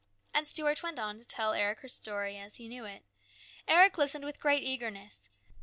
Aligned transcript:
And 0.33 0.47
Stuart 0.47 0.81
went 0.81 0.97
on 0.97 1.19
to 1.19 1.25
tell 1.25 1.53
Eric 1.53 1.81
her 1.81 1.87
story 1.87 2.35
as 2.39 2.55
he 2.55 2.67
knew 2.67 2.85
it. 2.85 3.03
Eric 3.67 3.99
listened 3.99 4.25
with 4.25 4.39
great 4.39 4.63
eagerness. 4.63 5.29